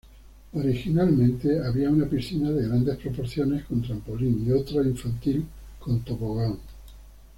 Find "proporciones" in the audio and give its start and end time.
2.97-3.65